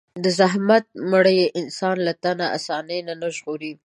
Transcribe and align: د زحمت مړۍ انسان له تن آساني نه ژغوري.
د 0.23 0.25
زحمت 0.39 0.85
مړۍ 1.11 1.39
انسان 1.59 1.95
له 2.07 2.13
تن 2.23 2.39
آساني 2.57 2.99
نه 3.07 3.13
ژغوري. 3.37 3.71